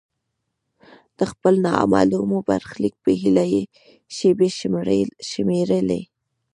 د 1.17 1.19
خپل 1.31 1.53
نامعلوم 1.65 2.31
برخلیک 2.49 2.95
په 3.03 3.11
هیله 3.21 3.45
یې 3.53 3.63
شیبې 4.15 4.49
شمیرلې. 5.31 6.01